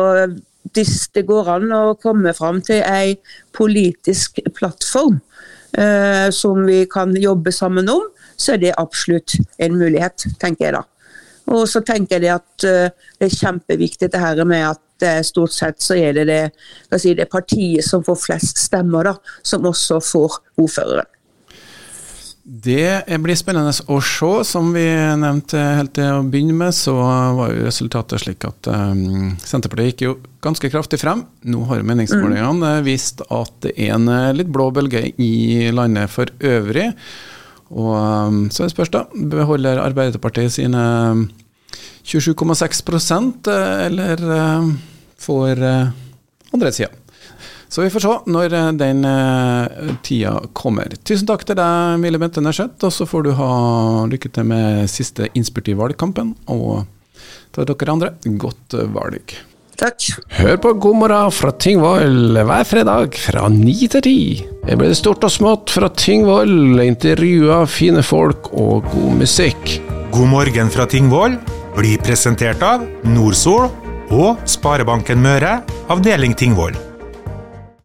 hvis 0.72 0.96
det 1.16 1.26
går 1.28 1.52
an 1.58 1.76
å 1.76 1.84
komme 2.00 2.32
fram 2.38 2.64
til 2.64 2.80
ei 2.80 3.18
politisk 3.56 4.40
plattform 4.56 5.20
som 6.32 6.62
vi 6.64 6.86
kan 6.88 7.12
jobbe 7.20 7.52
sammen 7.52 7.90
om, 7.92 8.06
så 8.40 8.54
er 8.54 8.62
det 8.62 8.70
absolutt 8.80 9.36
en 9.60 9.76
mulighet, 9.76 10.24
tenker 10.40 10.70
jeg 10.70 10.76
da. 10.78 10.86
Og 11.54 11.66
så 11.70 11.82
tenker 11.86 12.24
jeg 12.24 12.40
at 12.40 12.68
uh, 12.68 13.10
det 13.20 13.30
er 13.30 13.40
kjempeviktig 13.40 14.10
det 14.14 14.22
her 14.22 14.42
med 14.48 14.70
at 14.72 15.06
uh, 15.06 15.24
stort 15.26 15.54
sett 15.54 15.82
så 15.84 15.98
er 15.98 16.16
det 16.18 16.26
det, 16.30 16.40
si, 16.98 17.14
det 17.18 17.30
partiet 17.32 17.86
som 17.86 18.06
får 18.06 18.22
flest 18.24 18.62
stemmer, 18.64 19.12
da, 19.12 19.36
som 19.46 19.68
også 19.70 20.02
får 20.04 20.40
ordføreren. 20.62 21.12
Det 22.46 23.02
blir 23.26 23.38
spennende 23.38 23.72
å 23.90 23.96
se. 24.06 24.32
Som 24.46 24.68
vi 24.76 24.86
nevnte 25.18 25.58
helt 25.80 25.96
til 25.98 26.20
å 26.20 26.26
begynne 26.30 26.54
med, 26.54 26.76
så 26.78 26.94
var 26.94 27.50
jo 27.50 27.64
resultatet 27.66 28.22
slik 28.22 28.46
at 28.46 28.70
um, 28.70 29.32
Senterpartiet 29.42 29.96
gikk 29.96 30.04
jo 30.06 30.12
ganske 30.46 30.70
kraftig 30.70 31.00
frem. 31.02 31.24
Nå 31.50 31.64
har 31.72 31.82
meningsmålingene 31.82 32.76
mm. 32.78 32.86
vist 32.86 33.26
at 33.34 33.56
det 33.66 33.74
er 33.74 33.96
en 33.96 34.06
litt 34.38 34.54
blå 34.54 34.70
bølge 34.78 35.08
i 35.18 35.72
landet 35.74 36.14
for 36.14 36.30
øvrig. 36.46 36.92
Og 37.74 38.52
så 38.54 38.66
så 38.66 38.70
spørs 38.70 38.92
da, 38.94 39.06
beholder 39.14 39.82
Arbeiderpartiet 39.82 40.54
sine 40.54 40.84
27,6 42.06 43.18
um, 43.18 43.32
eh, 43.48 43.86
eller 43.88 44.22
uh, 44.22 44.70
får 45.18 45.64
uh, 45.64 45.88
andre 46.54 46.72
sida. 46.72 46.90
Så 47.68 47.82
vi 47.82 47.90
får 47.90 48.04
se 48.06 48.14
når 48.30 48.54
uh, 48.54 48.70
den 48.78 49.02
tida 50.06 50.36
kommer. 50.54 50.94
Tusen 51.04 51.28
takk 51.28 51.48
til 51.48 51.58
deg, 51.58 51.98
Mille 52.04 52.22
Bente 52.22 52.44
Nerseth. 52.44 52.86
og 52.86 52.94
så 52.94 53.10
får 53.10 53.26
du 53.26 53.34
ha 53.40 53.50
lykke 54.12 54.30
til 54.30 54.46
med 54.46 54.86
siste 54.92 55.32
innspurt 55.34 55.74
i 55.74 55.78
valgkampen. 55.78 56.36
Og 56.54 56.86
til 57.56 57.66
dere 57.66 57.92
andre, 57.92 58.14
godt 58.38 58.78
valg. 58.94 59.38
Takk. 59.76 60.06
Hør 60.38 60.56
på 60.64 60.72
God 60.80 61.00
morgen 61.02 61.34
fra 61.36 61.52
Tingvoll 61.60 62.38
hver 62.38 62.68
fredag 62.68 63.18
fra 63.20 63.50
ni 63.52 63.76
til 63.92 64.04
ti. 64.06 64.20
Det 64.66 64.78
blir 64.80 64.94
det 64.94 65.00
stort 65.00 65.26
og 65.28 65.34
smått 65.34 65.74
fra 65.76 65.90
Tingvoll, 65.92 66.80
intervjuer 66.86 67.68
fine 67.70 68.04
folk 68.06 68.54
og 68.54 68.88
god 68.94 69.20
musikk. 69.20 69.78
God 70.16 70.32
morgen 70.32 70.72
fra 70.72 70.88
Tingvoll 70.88 71.36
blir 71.76 72.00
presentert 72.00 72.64
av 72.64 72.88
Nordsol 73.12 73.68
og 74.16 74.44
Sparebanken 74.48 75.20
Møre, 75.20 75.60
avdeling 75.92 76.38
Tingvoll. 76.40 76.95